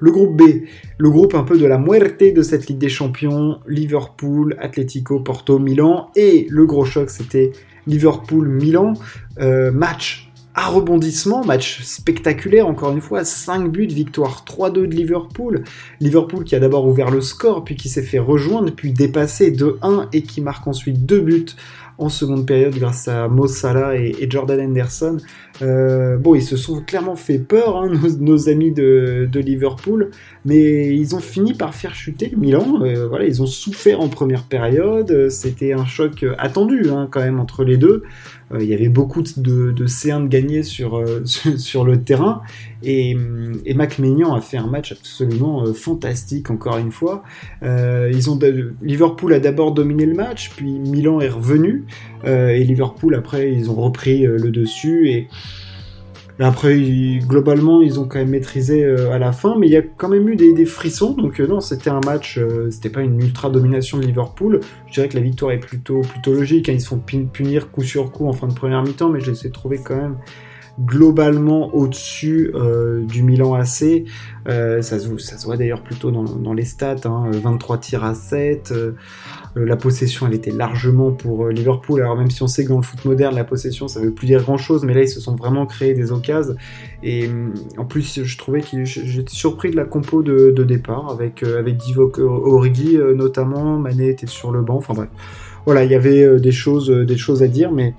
Le 0.00 0.10
groupe 0.10 0.34
B, 0.34 0.64
le 0.96 1.10
groupe 1.10 1.34
un 1.34 1.42
peu 1.42 1.58
de 1.58 1.66
la 1.66 1.76
muerte 1.76 2.22
de 2.22 2.40
cette 2.40 2.68
Ligue 2.68 2.78
des 2.78 2.88
Champions, 2.88 3.58
Liverpool, 3.68 4.56
Atletico, 4.58 5.20
Porto, 5.20 5.58
Milan, 5.58 6.10
et 6.16 6.46
le 6.48 6.64
gros 6.64 6.86
choc 6.86 7.10
c'était 7.10 7.52
Liverpool-Milan, 7.86 8.94
euh, 9.40 9.70
match 9.72 10.32
à 10.54 10.68
rebondissement, 10.68 11.44
match 11.44 11.82
spectaculaire 11.82 12.66
encore 12.66 12.92
une 12.92 13.02
fois, 13.02 13.22
5 13.22 13.70
buts, 13.70 13.86
victoire 13.86 14.44
3-2 14.46 14.86
de 14.86 14.94
Liverpool. 14.94 15.64
Liverpool 16.00 16.44
qui 16.44 16.54
a 16.54 16.60
d'abord 16.60 16.86
ouvert 16.86 17.10
le 17.10 17.20
score, 17.20 17.62
puis 17.62 17.76
qui 17.76 17.90
s'est 17.90 18.02
fait 18.02 18.20
rejoindre, 18.20 18.72
puis 18.74 18.92
dépasser 18.92 19.50
2-1 19.50 20.08
et 20.14 20.22
qui 20.22 20.40
marque 20.40 20.66
ensuite 20.66 21.04
deux 21.04 21.20
buts 21.20 21.44
en 21.98 22.08
seconde 22.08 22.46
période 22.46 22.74
grâce 22.74 23.08
à 23.08 23.28
Mo 23.28 23.46
Salah 23.46 23.96
et, 23.96 24.26
Jordan 24.28 24.60
Henderson. 24.60 25.18
Euh, 25.62 26.16
bon, 26.16 26.34
ils 26.34 26.42
se 26.42 26.56
sont 26.56 26.80
clairement 26.80 27.16
fait 27.16 27.38
peur, 27.38 27.76
hein, 27.76 27.88
nos, 28.20 28.48
amis 28.48 28.72
de, 28.72 29.28
Liverpool, 29.34 30.10
mais 30.44 30.94
ils 30.94 31.14
ont 31.14 31.20
fini 31.20 31.54
par 31.54 31.74
faire 31.74 31.94
chuter 31.94 32.32
Milan. 32.36 32.80
Euh, 32.82 33.06
voilà, 33.08 33.26
ils 33.26 33.42
ont 33.42 33.46
souffert 33.46 34.00
en 34.00 34.08
première 34.08 34.44
période. 34.44 35.28
C'était 35.28 35.72
un 35.72 35.84
choc 35.84 36.24
attendu 36.38 36.88
hein, 36.90 37.08
quand 37.10 37.20
même 37.20 37.40
entre 37.40 37.64
les 37.64 37.76
deux. 37.76 38.02
Euh, 38.52 38.62
il 38.62 38.68
y 38.68 38.74
avait 38.74 38.88
beaucoup 38.88 39.22
de, 39.22 39.70
de 39.70 39.86
C1 39.86 40.24
de 40.24 40.28
gagner 40.28 40.62
sur, 40.74 41.04
sur 41.24 41.84
le 41.84 42.02
terrain. 42.02 42.42
Et, 42.82 43.16
et 43.64 43.76
a 43.80 44.40
fait 44.40 44.58
un 44.58 44.66
match 44.66 44.92
absolument 44.92 45.72
fantastique, 45.72 46.50
encore 46.50 46.76
une 46.76 46.92
fois. 46.92 47.22
ils 47.62 48.30
ont, 48.30 48.38
Liverpool 48.82 49.32
a 49.32 49.40
d'abord 49.40 49.72
dominé 49.72 50.04
le 50.04 50.14
match, 50.14 50.50
puis 50.54 50.78
Milan 50.78 51.20
est 51.20 51.28
revenu. 51.28 51.84
Euh, 52.26 52.48
et 52.48 52.64
Liverpool, 52.64 53.14
après, 53.14 53.52
ils 53.52 53.70
ont 53.70 53.74
repris 53.74 54.26
euh, 54.26 54.38
le 54.38 54.50
dessus. 54.50 55.10
Et, 55.10 55.28
après, 56.40 56.76
globalement, 57.20 57.80
ils 57.80 58.00
ont 58.00 58.08
quand 58.08 58.18
même 58.18 58.30
maîtrisé 58.30 58.84
euh, 58.84 59.12
à 59.12 59.18
la 59.18 59.30
fin, 59.30 59.56
mais 59.58 59.68
il 59.68 59.72
y 59.72 59.76
a 59.76 59.82
quand 59.82 60.08
même 60.08 60.28
eu 60.28 60.36
des, 60.36 60.64
frissons. 60.64 61.12
Donc 61.12 61.38
non, 61.38 61.60
c'était 61.60 61.90
un 61.90 62.00
match, 62.04 62.40
c'était 62.70 62.90
pas 62.90 63.02
une 63.02 63.20
ultra 63.20 63.50
domination 63.50 63.98
de 63.98 64.06
Liverpool. 64.06 64.60
Je 64.88 64.94
dirais 64.94 65.08
que 65.08 65.16
la 65.16 65.22
victoire 65.22 65.52
est 65.52 65.60
plutôt 65.60 66.00
plutôt 66.00 66.34
logique. 66.34 66.68
Hein. 66.68 66.72
Ils 66.72 66.80
se 66.80 66.88
font 66.88 66.98
punir 66.98 67.70
coup 67.70 67.82
sur 67.82 68.10
coup 68.10 68.26
en 68.26 68.32
fin 68.32 68.48
de 68.48 68.54
première 68.54 68.82
mi-temps, 68.82 69.10
mais 69.10 69.20
je 69.20 69.30
les 69.30 69.46
ai 69.46 69.50
trouvés 69.50 69.78
quand 69.78 69.96
même 69.96 70.16
globalement 70.80 71.74
au-dessus 71.74 72.52
du 73.02 73.22
Milan 73.22 73.54
AC. 73.54 74.04
ça, 74.46 74.82
se, 74.82 75.18
ça 75.18 75.38
se 75.38 75.46
voit 75.46 75.56
d'ailleurs 75.56 75.82
plutôt 75.82 76.10
dans, 76.10 76.52
les 76.52 76.64
stats, 76.64 76.96
23 77.04 77.76
hein. 77.76 77.78
tirs 77.78 78.04
à 78.04 78.14
7, 78.14 78.72
euh, 79.56 79.64
la 79.64 79.76
possession, 79.76 80.26
elle 80.26 80.34
était 80.34 80.50
largement 80.50 81.12
pour 81.12 81.46
euh, 81.46 81.52
Liverpool. 81.52 82.00
Alors 82.00 82.16
même 82.16 82.30
si 82.30 82.42
on 82.42 82.48
sait 82.48 82.64
que 82.64 82.70
dans 82.70 82.76
le 82.76 82.82
foot 82.82 83.04
moderne, 83.04 83.34
la 83.34 83.44
possession, 83.44 83.88
ça 83.88 84.00
veut 84.00 84.10
plus 84.10 84.26
dire 84.26 84.42
grand-chose, 84.42 84.84
mais 84.84 84.94
là, 84.94 85.02
ils 85.02 85.08
se 85.08 85.20
sont 85.20 85.36
vraiment 85.36 85.66
créés 85.66 85.94
des 85.94 86.12
occasions. 86.12 86.56
Et 87.02 87.28
euh, 87.28 87.48
en 87.78 87.84
plus, 87.84 88.22
je 88.24 88.38
trouvais 88.38 88.60
que 88.60 88.84
j'étais 88.84 89.34
surpris 89.34 89.70
de 89.70 89.76
la 89.76 89.84
compo 89.84 90.22
de, 90.22 90.50
départ, 90.64 91.10
avec, 91.10 91.42
avec 91.42 91.76
Divock 91.76 92.18
Origi 92.18 92.98
notamment. 93.14 93.78
Mané 93.78 94.08
était 94.08 94.26
sur 94.26 94.50
le 94.50 94.62
banc. 94.62 94.76
Enfin 94.76 94.94
bref, 94.94 95.08
voilà, 95.66 95.84
il 95.84 95.90
y 95.90 95.94
avait 95.94 96.40
des 96.40 96.52
choses, 96.52 96.90
des 96.90 97.16
choses 97.16 97.42
à 97.42 97.48
dire, 97.48 97.70
mais 97.70 97.94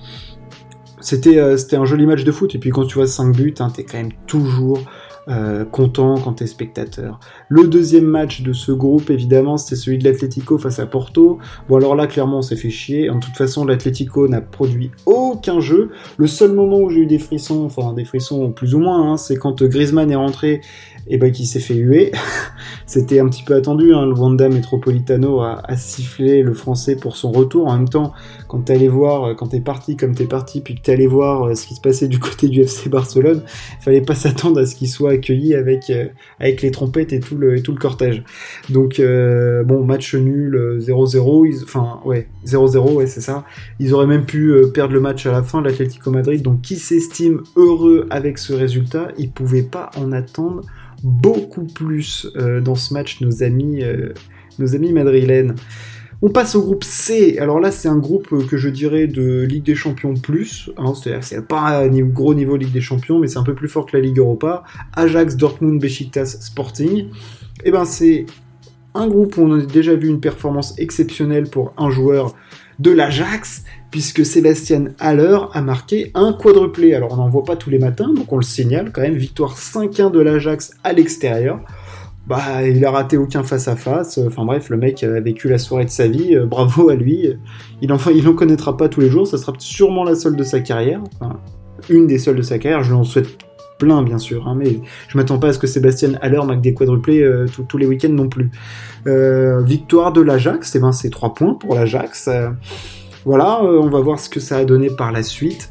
c'était 1.06 1.58
c'était 1.58 1.76
un 1.78 1.86
joli 1.86 2.06
match 2.06 2.24
de 2.24 2.32
foot. 2.32 2.56
Et 2.56 2.60
puis 2.60 2.72
quand 2.72 2.86
tu 2.86 2.96
vois 2.96 3.08
5 3.08 3.36
buts, 3.36 3.54
hein, 3.60 3.72
t'es 3.74 3.84
quand 3.84 3.98
même 3.98 4.12
toujours 4.28 4.80
euh, 5.28 5.66
content 5.66 6.20
quand 6.20 6.34
t'es 6.34 6.46
spectateur. 6.46 7.20
Le 7.50 7.68
deuxième 7.68 8.06
match 8.06 8.44
de 8.44 8.54
ce 8.54 8.72
groupe, 8.72 9.10
évidemment, 9.10 9.58
c'était 9.58 9.76
celui 9.76 9.98
de 9.98 10.04
l'Atlético 10.04 10.60
face 10.60 10.78
à 10.78 10.86
Porto. 10.86 11.40
Bon, 11.68 11.78
alors 11.78 11.96
là, 11.96 12.06
clairement, 12.06 12.40
on 12.40 12.42
s'est 12.44 12.56
fait 12.56 12.70
chier. 12.70 13.10
En 13.10 13.20
toute 13.20 13.36
façon, 13.36 13.66
l'Atlético 13.66 14.28
n'a 14.28 14.42
produit 14.42 14.92
aucun 15.08 15.60
jeu. 15.60 15.90
Le 16.18 16.28
seul 16.28 16.54
moment 16.54 16.78
où 16.78 16.92
j'ai 16.92 17.00
eu 17.00 17.06
des 17.08 17.18
frissons, 17.18 17.66
enfin 17.66 17.94
des 17.94 18.06
frissons 18.06 18.52
plus 18.52 18.76
ou 18.76 18.80
moins, 18.80 19.14
hein, 19.14 19.18
c'est 19.18 19.36
quand 19.36 19.64
Griezmann 19.64 20.12
est 20.12 20.16
rentré 20.16 20.62
et 21.08 21.18
ben 21.18 21.32
qui 21.32 21.46
s'est 21.46 21.60
fait 21.60 21.76
huer. 21.76 22.12
C'était 22.86 23.20
un 23.20 23.28
petit 23.28 23.44
peu 23.44 23.56
attendu, 23.56 23.94
hein, 23.94 24.06
le 24.06 24.14
Wanda 24.14 24.50
Metropolitano 24.50 25.42
a, 25.42 25.62
sifflé 25.76 26.42
le 26.42 26.54
français 26.54 26.96
pour 26.96 27.16
son 27.16 27.32
retour. 27.32 27.68
En 27.68 27.78
même 27.78 27.90
temps, 27.90 28.14
quand 28.48 28.60
t'es 28.60 28.74
allé 28.74 28.88
voir, 28.88 29.24
euh, 29.24 29.34
quand 29.34 29.48
t'es 29.48 29.60
parti 29.60 29.98
comme 29.98 30.16
t'es 30.16 30.26
parti, 30.26 30.62
puis 30.62 30.76
que 30.76 30.82
t'es 30.82 30.94
allé 30.94 31.08
voir 31.08 31.44
euh, 31.44 31.56
ce 31.56 31.68
qui 31.68 31.76
se 31.76 31.82
passait 31.82 32.08
du 32.08 32.20
côté 32.26 32.48
du 32.48 32.62
FC 32.62 32.90
Barcelone, 32.90 33.42
fallait 33.80 34.02
pas 34.02 34.16
s'attendre 34.16 34.60
à 34.60 34.66
ce 34.66 34.76
qu'il 34.76 34.88
soit 34.88 35.12
accueilli 35.12 35.56
avec 35.56 35.90
euh, 35.90 36.08
avec 36.40 36.62
les 36.62 36.72
trompettes 36.72 37.14
et 37.14 37.20
tout 37.20 37.36
le 37.36 37.58
et 37.58 37.62
tout 37.62 37.72
le 37.72 37.80
cortège. 37.80 38.24
Donc 38.70 39.00
bon, 39.00 39.84
match 39.84 40.16
nul 40.16 40.80
0-0, 40.80 41.64
enfin 41.64 42.00
ouais, 42.06 42.28
0-0, 42.46 42.94
ouais, 42.94 43.08
c'est 43.08 43.22
ça. 43.22 43.44
Ils 43.80 43.94
auraient 43.94 44.08
même 44.08 44.26
pu 44.26 44.54
perdre 44.74 44.94
le 44.94 45.00
match 45.00 45.26
à 45.26 45.32
la 45.32 45.44
fin, 45.44 45.62
l'Atlético 45.62 46.12
Madrid. 46.12 46.42
Donc 46.42 46.62
qui 46.62 46.78
s'estime 46.78 47.42
heureux 47.56 48.08
avec 48.10 48.38
ce 48.38 48.54
résultat, 48.54 49.10
il 49.18 49.32
pouvait 49.32 49.64
pas 49.64 49.92
en 49.98 50.12
attendre 50.12 50.62
beaucoup 51.04 51.66
plus 51.66 52.28
euh, 52.36 52.62
dans 52.62 52.76
ce 52.76 52.94
match 52.94 53.22
nos 53.22 53.44
amis, 53.44 53.84
euh, 53.84 54.14
nos 54.60 54.76
amis 54.76 54.92
madrilènes. 54.92 55.56
On 56.22 56.30
passe 56.30 56.56
au 56.56 56.62
groupe 56.62 56.84
C. 56.84 57.38
Alors 57.40 57.60
là, 57.60 57.72
c'est 57.72 57.88
un 57.88 57.98
groupe 57.98 58.32
euh, 58.32 58.46
que 58.46 58.58
je 58.58 58.70
dirais 58.70 59.08
de 59.08 59.42
Ligue 59.44 59.64
des 59.64 59.76
Champions 59.76 60.14
plus. 60.14 60.70
Hein, 60.78 60.94
C'est-à-dire 60.96 61.24
c'est 61.24 61.46
pas 61.46 61.84
un 61.84 61.90
gros 62.02 62.34
niveau 62.34 62.56
Ligue 62.56 62.72
des 62.72 62.82
Champions, 62.82 63.20
mais 63.20 63.28
c'est 63.28 63.38
un 63.38 63.44
peu 63.44 63.56
plus 63.56 63.68
fort 63.68 63.86
que 63.86 63.98
la 63.98 64.04
Ligue 64.04 64.20
Europa. 64.20 64.64
Ajax, 64.94 65.36
Dortmund, 65.36 65.80
Besiktas, 65.82 66.38
Sporting. 66.42 66.98
Et 66.98 67.10
eh 67.66 67.72
ben 67.72 67.86
c'est 67.86 68.26
un 68.94 69.08
groupe 69.08 69.38
où 69.38 69.42
on 69.42 69.60
a 69.60 69.66
déjà 69.66 69.96
vu 69.96 70.08
une 70.08 70.20
performance 70.20 70.78
exceptionnelle 70.80 71.50
pour 71.50 71.74
un 71.78 71.90
joueur 71.90 72.34
de 72.80 72.92
l'Ajax 72.92 73.64
puisque 73.96 74.26
Sébastien 74.26 74.88
Haller 75.00 75.38
a 75.54 75.62
marqué 75.62 76.12
un 76.16 76.34
quadruplé. 76.34 76.96
Alors 76.96 77.14
on 77.14 77.16
n'en 77.16 77.30
voit 77.30 77.46
pas 77.46 77.56
tous 77.56 77.70
les 77.70 77.80
matins, 77.80 78.12
donc 78.14 78.30
on 78.34 78.36
le 78.36 78.44
signale 78.44 78.92
quand 78.92 79.00
même. 79.00 79.16
Victoire 79.16 79.56
5-1 79.56 80.12
de 80.12 80.20
l'Ajax 80.20 80.74
à 80.84 80.92
l'extérieur. 80.92 81.62
Bah, 82.28 82.68
il 82.68 82.84
a 82.84 82.92
raté 82.92 83.16
aucun 83.16 83.44
face 83.44 83.70
à 83.70 83.78
face. 83.78 84.18
Enfin 84.18 84.44
bref, 84.44 84.70
le 84.70 84.76
mec 84.76 85.02
a 85.06 85.22
vécu 85.22 85.48
la 85.48 85.58
soirée 85.58 85.86
de 85.86 85.90
sa 85.90 86.10
vie. 86.10 86.36
Euh, 86.36 86.46
bravo 86.46 86.90
à 86.90 86.96
lui. 86.96 87.38
Il 87.82 87.94
en, 87.94 87.98
il 88.14 88.28
en 88.28 88.34
connaîtra 88.34 88.76
pas 88.76 88.90
tous 88.90 89.00
les 89.00 89.10
jours. 89.10 89.28
Ça 89.28 89.38
sera 89.38 89.54
sûrement 89.60 90.04
la 90.04 90.16
seule 90.16 90.36
de 90.36 90.44
sa 90.44 90.60
carrière. 90.60 91.02
Une 91.90 92.06
des 92.06 92.18
seules 92.18 92.36
de 92.36 92.42
sa 92.42 92.60
carrière. 92.60 92.84
Je 92.84 92.92
l'en 92.92 93.06
souhaite 93.06 93.38
plein, 93.80 94.04
bien 94.04 94.18
sûr. 94.18 94.46
Hein, 94.46 94.56
mais 94.58 94.82
je 95.08 95.18
m'attends 95.18 95.40
pas 95.40 95.48
à 95.48 95.54
ce 95.54 95.60
que 95.60 95.68
Sébastien 95.68 96.16
Haller 96.22 96.42
marque 96.46 96.60
des 96.60 96.74
quadruplés 96.74 97.22
euh, 97.22 97.46
tous 97.70 97.78
les 97.78 97.86
week-ends 97.86 98.10
non 98.10 98.28
plus. 98.28 98.52
Euh, 99.08 99.62
victoire 99.62 100.12
de 100.12 100.20
l'Ajax. 100.20 100.76
Eh 100.76 100.80
ben, 100.80 100.92
c'est 100.92 101.10
3 101.10 101.34
points 101.34 101.54
pour 101.54 101.76
l'Ajax. 101.76 102.30
Voilà, 103.26 103.62
euh, 103.64 103.80
on 103.82 103.90
va 103.90 104.00
voir 104.00 104.20
ce 104.20 104.30
que 104.30 104.40
ça 104.40 104.58
a 104.58 104.66
donné 104.66 104.90
par 104.90 105.12
la 105.12 105.24
suite. 105.24 105.70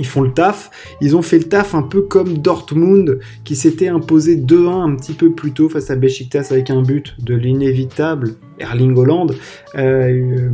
Ils 0.00 0.06
font 0.06 0.22
le 0.22 0.32
taf. 0.32 0.72
Ils 1.00 1.14
ont 1.14 1.22
fait 1.22 1.38
le 1.38 1.44
taf 1.44 1.74
un 1.76 1.82
peu 1.82 2.02
comme 2.02 2.38
Dortmund 2.38 3.20
qui 3.44 3.54
s'était 3.54 3.86
imposé 3.86 4.36
2-1 4.36 4.92
un 4.92 4.96
petit 4.96 5.12
peu 5.12 5.30
plus 5.30 5.52
tôt 5.52 5.68
face 5.68 5.88
à 5.90 5.94
Besiktas 5.94 6.48
avec 6.50 6.70
un 6.70 6.82
but 6.82 7.14
de 7.20 7.34
l'inévitable 7.36 8.34
Erling 8.58 8.96
Holland. 8.96 9.32
Euh, 9.76 10.50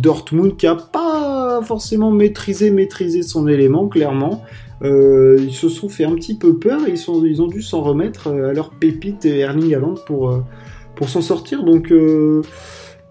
Dortmund 0.00 0.56
qui 0.56 0.68
a 0.68 0.76
pas 0.76 1.60
forcément 1.64 2.12
maîtrisé 2.12 2.70
maîtrisé 2.70 3.22
son 3.22 3.48
élément 3.48 3.88
clairement. 3.88 4.42
Euh, 4.82 5.38
ils 5.40 5.54
se 5.54 5.68
sont 5.68 5.88
fait 5.88 6.04
un 6.04 6.14
petit 6.14 6.36
peu 6.36 6.56
peur. 6.56 6.82
Ils, 6.86 6.98
sont, 6.98 7.24
ils 7.24 7.42
ont 7.42 7.48
dû 7.48 7.62
s'en 7.62 7.82
remettre 7.82 8.28
à 8.28 8.52
leur 8.52 8.70
pépite 8.70 9.24
Erling 9.24 9.74
Haaland 9.74 9.94
pour, 10.06 10.40
pour 10.94 11.08
s'en 11.08 11.20
sortir. 11.20 11.64
Donc 11.64 11.92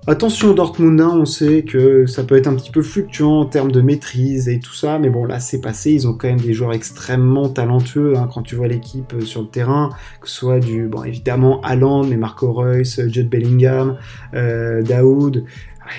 Attention 0.06 0.54
Dortmund, 0.54 1.00
hein, 1.00 1.14
on 1.14 1.24
sait 1.24 1.64
que 1.64 2.06
ça 2.08 2.26
peut 2.26 2.36
être 2.36 2.48
un 2.48 2.56
petit 2.56 2.72
peu 2.72 2.82
fluctuant 2.82 3.40
en 3.40 3.46
termes 3.46 3.72
de 3.72 3.80
maîtrise 3.80 4.50
et 4.50 4.60
tout 4.60 4.74
ça, 4.74 5.00
mais 5.00 5.10
bon 5.10 5.24
là 5.24 5.40
c'est 5.40 5.62
passé, 5.62 5.94
ils 5.94 6.10
ont 6.10 6.14
quand 6.14 6.28
même 6.28 6.42
des 6.42 6.52
joueurs 6.52 6.74
extrêmement 6.74 7.48
talentueux 7.48 8.18
hein, 8.18 8.28
quand 8.32 8.42
tu 8.42 8.56
vois 8.56 8.68
l'équipe 8.68 9.14
euh, 9.14 9.22
sur 9.22 9.40
le 9.44 9.48
terrain, 9.48 9.92
que 10.20 10.28
ce 10.28 10.36
soit 10.36 10.60
du, 10.60 10.88
bon 10.88 11.06
évidemment 11.06 11.62
Haaland, 11.62 12.04
mais 12.04 12.18
Marco 12.18 12.52
Reus, 12.52 13.00
Jude 13.08 13.30
Bellingham, 13.30 13.96
euh, 14.34 14.82
Daoud, 14.82 15.46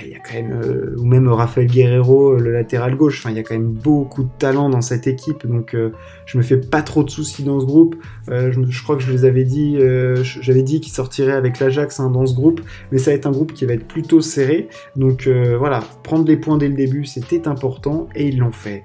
il 0.02 0.10
y 0.10 0.14
a 0.14 0.18
quand 0.18 0.34
même, 0.34 0.52
euh, 0.52 0.96
ou 0.98 1.04
même 1.04 1.28
Rafael 1.28 1.66
Guerrero, 1.66 2.34
euh, 2.34 2.40
le 2.40 2.52
latéral 2.52 2.96
gauche, 2.96 3.20
enfin, 3.20 3.30
il 3.30 3.36
y 3.36 3.38
a 3.38 3.42
quand 3.42 3.54
même 3.54 3.72
beaucoup 3.72 4.24
de 4.24 4.30
talent 4.38 4.70
dans 4.70 4.80
cette 4.80 5.06
équipe, 5.06 5.46
donc 5.46 5.74
euh, 5.74 5.90
je 6.26 6.38
me 6.38 6.42
fais 6.42 6.56
pas 6.56 6.82
trop 6.82 7.04
de 7.04 7.10
soucis 7.10 7.42
dans 7.42 7.60
ce 7.60 7.66
groupe. 7.66 7.96
Je, 8.28 8.82
crois 8.82 8.96
que 8.96 9.02
je 9.02 9.12
les 9.12 9.24
avais 9.24 9.44
dit, 9.44 9.78
j'avais 10.22 10.62
dit 10.62 10.80
qu'ils 10.80 10.92
sortiraient 10.92 11.32
avec 11.32 11.60
l'Ajax 11.60 12.00
hein, 12.00 12.10
dans 12.10 12.26
ce 12.26 12.34
groupe, 12.34 12.60
mais 12.90 12.98
ça 12.98 13.10
va 13.10 13.16
être 13.16 13.26
un 13.26 13.32
groupe 13.32 13.52
qui 13.52 13.64
va 13.66 13.74
être 13.74 13.86
plutôt 13.86 14.20
serré, 14.20 14.68
donc 14.96 15.28
voilà, 15.58 15.82
prendre 16.02 16.26
les 16.26 16.36
points 16.36 16.56
dès 16.56 16.68
le 16.68 16.74
début, 16.74 17.04
c'était 17.04 17.46
important, 17.46 18.08
et 18.14 18.28
ils 18.28 18.38
l'ont 18.38 18.52
fait. 18.52 18.84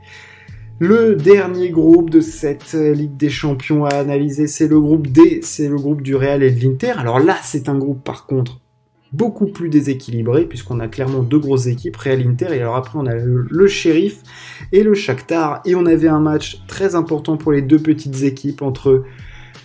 Le 0.80 1.16
dernier 1.16 1.70
groupe 1.70 2.10
de 2.10 2.22
cette 2.22 2.74
Ligue 2.74 3.18
des 3.18 3.30
Champions 3.30 3.86
à 3.86 3.96
analyser, 3.96 4.48
c'est 4.48 4.68
le 4.68 4.80
groupe 4.80 5.08
D, 5.08 5.40
c'est 5.42 5.68
le 5.68 5.76
groupe 5.76 6.02
du 6.02 6.16
Real 6.16 6.44
et 6.44 6.52
de 6.52 6.64
l'Inter. 6.64 6.94
Alors 6.98 7.20
là, 7.20 7.38
c'est 7.44 7.70
un 7.70 7.78
groupe 7.78 8.04
par 8.04 8.26
contre 8.26 8.62
beaucoup 9.12 9.48
plus 9.48 9.70
déséquilibré, 9.70 10.46
puisqu'on 10.46 10.80
a 10.80 10.88
clairement 10.88 11.24
deux 11.24 11.40
grosses 11.40 11.68
équipes, 11.68 11.96
Real 11.98 12.22
Inter, 12.28 12.48
et 12.52 12.62
alors 12.62 12.76
après 12.76 12.98
on 12.98 13.06
a 13.06 13.16
le, 13.16 13.68
Sheriff 13.68 14.22
et 14.72 14.84
le 14.84 14.94
Shakhtar, 14.94 15.62
et 15.66 15.76
on 15.76 15.86
avait 15.86 16.08
un 16.08 16.20
match 16.20 16.62
très 16.68 16.96
important 16.96 17.38
pour 17.38 17.52
les 17.52 17.62
deux 17.62 17.80
petites 17.80 18.22
équipes 18.24 18.62
entre 18.62 19.04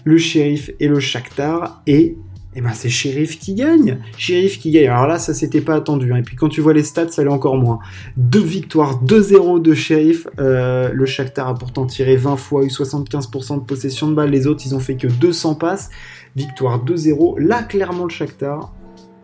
le 0.04 0.18
Sheriff 0.18 0.70
et 0.80 0.88
le 0.88 1.00
Shakhtar, 1.00 1.82
et 1.86 2.16
eh 2.56 2.60
ben 2.60 2.70
c'est 2.72 2.88
Sheriff 2.88 3.40
qui 3.40 3.54
gagne. 3.54 3.98
Sheriff 4.16 4.60
qui 4.60 4.70
gagne. 4.70 4.86
Alors 4.86 5.08
là, 5.08 5.18
ça 5.18 5.34
s'était 5.34 5.60
pas 5.60 5.74
attendu. 5.74 6.12
Hein. 6.12 6.18
Et 6.18 6.22
puis 6.22 6.36
quand 6.36 6.48
tu 6.48 6.60
vois 6.60 6.72
les 6.72 6.84
stats, 6.84 7.08
ça 7.08 7.24
l'est 7.24 7.30
encore 7.30 7.56
moins. 7.56 7.80
Deux 8.16 8.44
victoires, 8.44 9.02
2-0 9.02 9.60
de 9.60 9.74
Sheriff. 9.74 10.28
Euh, 10.38 10.90
le 10.92 11.04
Shakhtar 11.04 11.48
a 11.48 11.54
pourtant 11.56 11.84
tiré 11.84 12.14
20 12.14 12.36
fois, 12.36 12.62
eu 12.62 12.68
75% 12.68 13.56
de 13.56 13.64
possession 13.64 14.08
de 14.08 14.14
balle. 14.14 14.30
Les 14.30 14.46
autres, 14.46 14.62
ils 14.66 14.74
ont 14.76 14.78
fait 14.78 14.94
que 14.94 15.08
200 15.08 15.56
passes. 15.56 15.90
Victoire 16.36 16.84
2-0. 16.84 17.40
Là, 17.40 17.64
clairement, 17.64 18.04
le 18.04 18.10
Shakhtar 18.10 18.72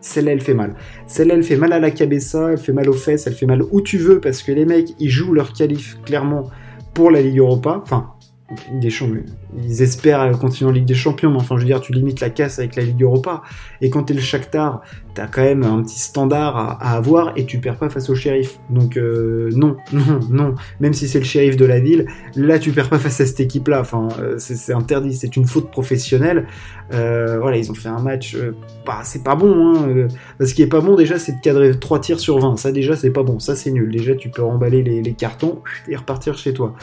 celle-là, 0.01 0.33
elle 0.33 0.41
fait 0.41 0.53
mal. 0.53 0.75
Celle-là, 1.07 1.35
elle 1.35 1.43
fait 1.43 1.55
mal 1.55 1.71
à 1.73 1.79
la 1.79 1.91
cabessa, 1.91 2.51
elle 2.51 2.57
fait 2.57 2.73
mal 2.73 2.89
aux 2.89 2.93
fesses, 2.93 3.27
elle 3.27 3.33
fait 3.33 3.45
mal 3.45 3.61
où 3.71 3.81
tu 3.81 3.97
veux, 3.97 4.19
parce 4.19 4.43
que 4.43 4.51
les 4.51 4.65
mecs, 4.65 4.95
ils 4.99 5.09
jouent 5.09 5.33
leur 5.33 5.53
qualif 5.53 5.97
clairement 6.03 6.49
pour 6.93 7.11
la 7.11 7.21
Ligue 7.21 7.37
Europa. 7.37 7.79
Enfin, 7.81 8.11
des 8.73 8.89
Champions. 8.89 9.23
Ils 9.63 9.81
espèrent 9.81 10.31
continuer 10.39 10.69
en 10.69 10.73
Ligue 10.73 10.85
des 10.85 10.93
Champions, 10.93 11.31
mais 11.31 11.37
enfin, 11.37 11.55
je 11.55 11.61
veux 11.61 11.67
dire, 11.67 11.81
tu 11.81 11.93
limites 11.93 12.19
la 12.19 12.29
casse 12.29 12.59
avec 12.59 12.75
la 12.75 12.83
Ligue 12.83 13.01
Europa. 13.01 13.41
Et 13.81 13.89
quand 13.89 14.03
t'es 14.03 14.13
le 14.13 14.21
Shakhtar, 14.21 14.81
t'as 15.13 15.27
quand 15.27 15.41
même 15.41 15.63
un 15.63 15.81
petit 15.83 15.99
standard 15.99 16.57
à, 16.57 16.95
avoir 16.95 17.33
et 17.35 17.45
tu 17.45 17.59
perds 17.59 17.77
pas 17.77 17.89
face 17.89 18.09
au 18.09 18.15
shérif. 18.15 18.59
Donc, 18.69 18.97
euh, 18.97 19.49
non, 19.55 19.75
non, 19.93 20.19
non. 20.29 20.55
Même 20.79 20.93
si 20.93 21.07
c'est 21.07 21.19
le 21.19 21.25
shérif 21.25 21.57
de 21.57 21.65
la 21.65 21.79
ville, 21.79 22.05
là, 22.35 22.59
tu 22.59 22.71
perds 22.71 22.89
pas 22.89 22.99
face 22.99 23.19
à 23.21 23.25
cette 23.25 23.39
équipe-là. 23.39 23.81
Enfin, 23.81 24.07
euh, 24.19 24.35
c'est 24.37 24.73
interdit, 24.73 25.15
c'est 25.15 25.35
une 25.35 25.45
faute 25.45 25.71
professionnelle. 25.71 26.47
Euh, 26.93 27.39
voilà, 27.39 27.57
ils 27.57 27.71
ont 27.71 27.75
fait 27.75 27.89
un 27.89 28.01
match, 28.01 28.35
bah, 28.85 28.99
c'est 29.03 29.23
pas 29.23 29.35
bon, 29.35 29.75
hein. 29.75 30.07
ce 30.41 30.53
qui 30.53 30.61
est 30.61 30.67
pas 30.67 30.81
bon, 30.81 30.95
déjà, 30.95 31.17
c'est 31.19 31.33
de 31.33 31.39
cadrer 31.39 31.77
3 31.79 31.99
tirs 31.99 32.19
sur 32.19 32.39
20. 32.39 32.57
Ça, 32.57 32.71
déjà, 32.71 32.95
c'est 32.95 33.11
pas 33.11 33.23
bon. 33.23 33.39
Ça, 33.39 33.55
c'est 33.55 33.71
nul. 33.71 33.91
Déjà, 33.91 34.15
tu 34.15 34.29
peux 34.29 34.43
remballer 34.43 34.83
les 34.83 35.13
cartons 35.13 35.61
et 35.87 35.95
repartir 35.95 36.37
chez 36.37 36.53
toi. 36.53 36.75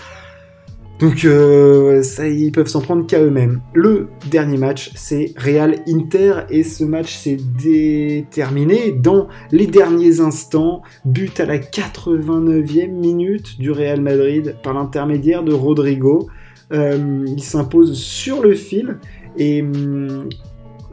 Donc 0.98 1.24
euh, 1.24 2.02
ils 2.18 2.50
peuvent 2.50 2.66
s'en 2.66 2.80
prendre 2.80 3.06
qu'à 3.06 3.20
eux-mêmes. 3.20 3.60
Le 3.72 4.08
dernier 4.30 4.56
match, 4.56 4.90
c'est 4.96 5.32
Real 5.36 5.76
Inter 5.86 6.40
et 6.50 6.64
ce 6.64 6.82
match 6.82 7.16
s'est 7.16 7.38
déterminé 7.62 8.90
dans 8.92 9.28
les 9.52 9.66
derniers 9.66 10.20
instants. 10.20 10.82
But 11.04 11.38
à 11.38 11.46
la 11.46 11.58
89e 11.58 12.90
minute 12.90 13.60
du 13.60 13.70
Real 13.70 14.00
Madrid 14.00 14.56
par 14.62 14.74
l'intermédiaire 14.74 15.44
de 15.44 15.52
Rodrigo. 15.52 16.28
Euh, 16.72 17.24
il 17.26 17.42
s'impose 17.42 17.96
sur 17.96 18.42
le 18.42 18.54
fil 18.54 18.98
et 19.38 19.62
hum, 19.62 20.28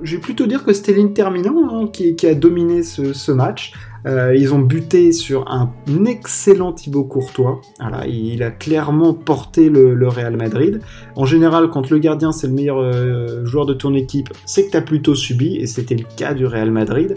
je 0.03 0.15
vais 0.15 0.21
plutôt 0.21 0.45
dire 0.45 0.63
que 0.63 0.71
c'était 0.71 0.93
l'Inter 0.93 1.23
hein, 1.23 1.89
qui, 1.91 2.15
a 2.27 2.35
dominé 2.35 2.83
ce 2.83 3.31
match 3.31 3.73
euh, 4.05 4.35
ils 4.35 4.53
ont 4.53 4.59
buté 4.59 5.11
sur 5.11 5.49
un 5.49 5.71
excellent 6.05 6.73
Thibaut 6.73 7.03
Courtois. 7.05 7.61
Voilà, 7.79 8.05
il 8.05 8.43
a 8.43 8.51
clairement 8.51 9.13
porté 9.13 9.69
le, 9.69 10.07
Real 10.07 10.37
Madrid. 10.37 10.81
En 11.15 11.25
général, 11.25 11.69
quand 11.69 11.89
le 11.89 11.97
gardien 11.97 12.31
c'est 12.31 12.47
le 12.47 12.53
meilleur 12.53 12.77
euh, 12.79 13.45
joueur 13.45 13.65
de 13.65 13.73
ton 13.73 13.93
équipe, 13.95 14.29
c'est 14.45 14.67
que 14.67 14.71
tu 14.71 14.77
as 14.77 14.81
plutôt 14.81 15.15
subi, 15.15 15.57
et 15.57 15.65
c'était 15.65 15.95
le 15.95 16.05
cas 16.15 16.33
du 16.33 16.45
Real 16.45 16.69
Madrid. 16.69 17.15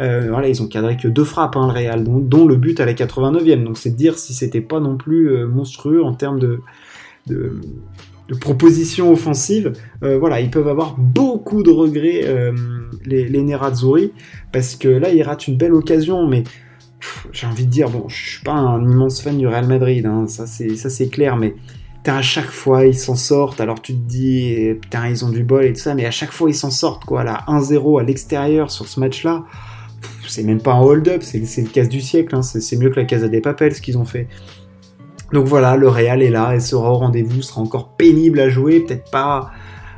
Euh, 0.00 0.28
voilà, 0.30 0.48
ils 0.48 0.62
ont 0.62 0.68
cadré 0.68 0.96
que 0.96 1.08
deux 1.08 1.24
frappes, 1.24 1.56
hein, 1.56 1.66
le 1.66 1.74
Real, 1.74 2.04
dont, 2.04 2.46
le 2.46 2.56
but 2.56 2.80
à 2.80 2.86
la 2.86 2.94
89e. 2.94 3.62
Donc 3.64 3.76
c'est 3.76 3.94
dire 3.94 4.18
si 4.18 4.32
c'était 4.32 4.62
pas 4.62 4.80
non 4.80 4.96
plus 4.96 5.44
monstrueux 5.46 6.02
en 6.02 6.14
termes 6.14 6.38
de, 6.38 6.60
de 7.26 7.60
de 8.30 8.36
propositions 8.36 9.12
offensives, 9.12 9.72
euh, 10.04 10.18
voilà, 10.18 10.40
ils 10.40 10.50
peuvent 10.50 10.68
avoir 10.68 10.96
beaucoup 10.96 11.62
de 11.64 11.70
regrets, 11.70 12.22
euh, 12.24 12.52
les, 13.04 13.28
les 13.28 13.42
Nerazzurri, 13.42 14.12
parce 14.52 14.76
que 14.76 14.88
là, 14.88 15.10
ils 15.10 15.22
ratent 15.22 15.48
une 15.48 15.56
belle 15.56 15.74
occasion, 15.74 16.26
mais 16.28 16.44
j'ai 17.32 17.46
envie 17.46 17.66
de 17.66 17.70
dire, 17.70 17.90
bon, 17.90 18.08
je 18.08 18.30
suis 18.30 18.44
pas 18.44 18.52
un 18.52 18.82
immense 18.84 19.20
fan 19.20 19.36
du 19.36 19.48
Real 19.48 19.66
Madrid, 19.66 20.06
hein, 20.06 20.26
ça 20.28 20.46
c'est 20.46 21.08
clair, 21.08 21.36
mais 21.36 21.54
à 22.06 22.22
chaque 22.22 22.50
fois 22.50 22.86
ils 22.86 22.96
s'en 22.96 23.14
sortent, 23.14 23.60
alors 23.60 23.82
tu 23.82 23.94
te 23.94 24.08
dis, 24.08 24.52
eh, 24.52 24.74
putain, 24.74 25.08
ils 25.08 25.24
ont 25.24 25.28
du 25.28 25.42
bol 25.42 25.64
et 25.64 25.72
tout 25.72 25.80
ça, 25.80 25.94
mais 25.94 26.06
à 26.06 26.10
chaque 26.10 26.32
fois 26.32 26.48
ils 26.48 26.54
s'en 26.54 26.70
sortent, 26.70 27.04
quoi, 27.04 27.24
là, 27.24 27.44
1-0 27.48 28.00
à 28.00 28.04
l'extérieur 28.04 28.70
sur 28.70 28.86
ce 28.86 29.00
match-là, 29.00 29.44
c'est 30.28 30.44
même 30.44 30.60
pas 30.60 30.74
un 30.74 30.80
hold-up, 30.80 31.22
c'est 31.22 31.38
le 31.38 31.68
casse 31.68 31.88
du 31.88 32.00
siècle, 32.00 32.34
hein, 32.36 32.42
c'est 32.42 32.76
mieux 32.76 32.90
que 32.90 33.00
la 33.00 33.06
Casa 33.06 33.28
des 33.28 33.40
Papels 33.40 33.74
ce 33.74 33.80
qu'ils 33.80 33.98
ont 33.98 34.04
fait. 34.04 34.28
Donc 35.32 35.46
voilà, 35.46 35.76
le 35.76 35.88
Real 35.88 36.22
est 36.22 36.30
là, 36.30 36.54
et 36.54 36.60
sera 36.60 36.90
au 36.90 36.96
rendez-vous, 36.96 37.42
sera 37.42 37.60
encore 37.60 37.90
pénible 37.90 38.40
à 38.40 38.48
jouer, 38.48 38.80
peut-être 38.80 39.10
pas 39.10 39.50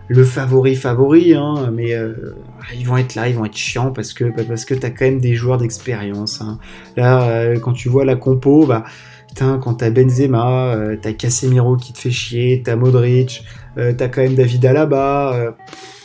le 0.08 0.24
favori 0.24 0.74
favori, 0.74 1.34
hein, 1.34 1.70
mais 1.72 1.94
euh, 1.94 2.34
ils 2.74 2.86
vont 2.86 2.98
être 2.98 3.14
là, 3.14 3.28
ils 3.28 3.34
vont 3.34 3.46
être 3.46 3.56
chiants 3.56 3.92
parce 3.92 4.12
que 4.12 4.24
bah, 4.24 4.42
parce 4.46 4.64
que 4.64 4.74
t'as 4.74 4.90
quand 4.90 5.06
même 5.06 5.20
des 5.20 5.34
joueurs 5.34 5.58
d'expérience. 5.58 6.42
Hein. 6.42 6.58
Là, 6.96 7.28
euh, 7.28 7.58
quand 7.58 7.72
tu 7.72 7.88
vois 7.88 8.04
la 8.04 8.16
compo, 8.16 8.66
bah 8.66 8.84
putain, 9.28 9.58
quand 9.58 9.74
t'as 9.74 9.90
Benzema, 9.90 10.74
euh, 10.74 10.96
t'as 11.00 11.12
Casemiro 11.12 11.76
qui 11.76 11.94
te 11.94 11.98
fait 11.98 12.10
chier, 12.10 12.62
t'as 12.62 12.76
Modric, 12.76 13.44
t'as 13.76 14.08
quand 14.08 14.22
même 14.22 14.34
David 14.34 14.66
Alaba. 14.66 15.54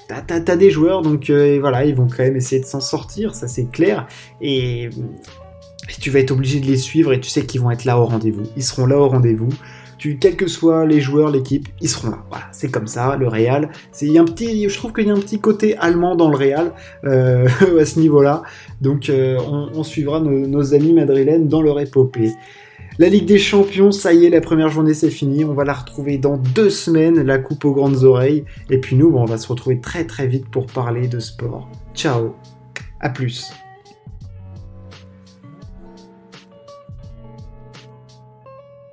T'as, 0.08 0.40
t'as, 0.40 0.56
des 0.56 0.72
joueurs, 0.72 1.02
donc 1.02 1.30
voilà, 1.60 1.84
ils 1.84 1.94
vont 1.94 2.08
quand 2.08 2.24
même 2.24 2.38
essayer 2.38 2.62
de 2.62 2.66
s'en 2.66 2.80
sortir, 2.80 3.36
ça 3.36 3.50
c'est 3.50 3.70
clair. 3.70 4.08
Et 4.40 4.90
tu 5.96 6.10
vas 6.10 6.20
être 6.20 6.32
obligé 6.32 6.60
de 6.60 6.66
les 6.66 6.78
suivre 6.78 7.14
et 7.14 7.20
tu 7.20 7.30
sais 7.30 7.46
qu'ils 7.46 7.62
vont 7.62 7.72
être 7.72 7.86
là 7.86 8.00
au 8.00 8.06
rendez-vous. 8.06 8.44
Ils 8.56 8.64
seront 8.64 8.86
là 8.86 8.98
au 8.98 9.08
rendez-vous. 9.08 9.50
Quels 10.20 10.36
que 10.36 10.48
soient 10.48 10.86
les 10.86 11.02
joueurs, 11.02 11.32
l'équipe, 11.32 11.68
ils 11.82 11.90
seront 11.90 12.12
là. 12.12 12.20
Voilà, 12.30 12.46
c'est 12.52 12.70
comme 12.70 12.88
ça. 12.88 13.16
Le 13.18 13.28
Real, 13.28 13.70
c'est 13.92 14.16
un 14.18 14.26
petit, 14.26 14.70
je 14.70 14.78
trouve 14.78 14.94
qu'il 14.94 15.08
y 15.08 15.10
a 15.10 15.14
un 15.14 15.20
petit 15.20 15.40
côté 15.40 15.76
allemand 15.78 16.16
dans 16.16 16.30
le 16.30 16.38
Real 16.38 16.72
euh, 17.04 17.48
à 17.80 17.86
ce 17.86 18.00
niveau-là. 18.00 18.44
Donc, 18.80 19.10
euh, 19.10 19.38
on, 19.74 19.84
suivra 19.84 20.20
nos, 20.20 20.74
amis 20.74 20.94
madrilènes 20.94 21.48
dans 21.48 21.62
leur 21.62 21.80
épopée. 21.80 22.32
La 23.00 23.10
Ligue 23.10 23.26
des 23.26 23.38
Champions, 23.38 23.92
ça 23.92 24.14
y 24.14 24.26
est, 24.26 24.30
la 24.30 24.42
première 24.42 24.70
journée 24.70 24.94
c'est 24.94 25.12
fini. 25.12 25.46
On 25.46 25.54
va 25.54 25.64
la 25.64 25.74
retrouver 25.74 26.18
dans 26.18 26.38
deux 26.38 26.70
semaines, 26.70 27.22
la 27.22 27.38
coupe 27.38 27.64
aux 27.66 27.74
grandes 27.74 28.04
oreilles. 28.04 28.44
Et 28.70 28.80
puis 28.80 28.96
nous, 28.96 29.12
on 29.16 29.26
va 29.26 29.38
se 29.38 29.48
retrouver 29.48 29.80
très 29.80 30.06
très 30.06 30.26
vite 30.26 30.48
pour 30.50 30.66
parler 30.66 31.08
de 31.08 31.20
sport. 31.20 31.70
Ciao, 31.94 32.34
à 33.00 33.10
plus. 33.10 33.52